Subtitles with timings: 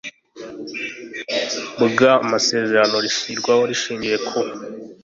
[1.79, 4.37] bw amasezerano rishyirwaho hashingiwe ku